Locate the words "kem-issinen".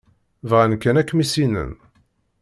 1.07-1.71